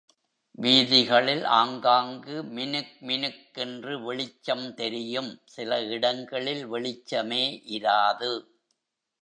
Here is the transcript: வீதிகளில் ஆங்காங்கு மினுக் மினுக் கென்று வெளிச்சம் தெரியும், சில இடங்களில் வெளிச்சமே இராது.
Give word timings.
வீதிகளில் 0.55 1.43
ஆங்காங்கு 1.57 2.43
மினுக் 2.49 2.95
மினுக் 3.01 3.43
கென்று 3.51 3.93
வெளிச்சம் 4.01 4.73
தெரியும், 4.73 5.31
சில 5.45 5.81
இடங்களில் 5.89 6.71
வெளிச்சமே 6.71 7.43
இராது. 7.77 8.31